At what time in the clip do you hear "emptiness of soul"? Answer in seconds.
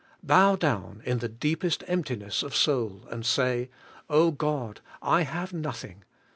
1.85-3.05